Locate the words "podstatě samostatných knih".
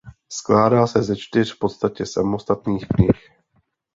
1.59-3.29